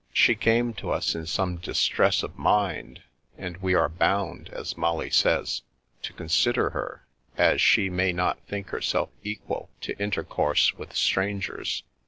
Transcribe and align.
She 0.11 0.33
came 0.33 0.73
to 0.81 0.89
us 0.89 1.13
in 1.13 1.27
some 1.27 1.57
distress 1.57 2.23
of 2.23 2.35
mind, 2.35 3.03
and 3.37 3.57
we 3.57 3.75
are 3.75 3.87
bound, 3.87 4.49
as 4.51 4.75
Molly 4.75 5.11
says, 5.11 5.61
to 6.01 6.11
consider 6.11 6.71
her, 6.71 7.05
as 7.37 7.61
she 7.61 7.87
may 7.87 8.11
not 8.11 8.39
think 8.47 8.69
herself 8.69 9.11
equal 9.23 9.69
to 9.81 9.95
intercourse 10.01 10.73
with 10.73 10.95
strangers. 10.95 11.83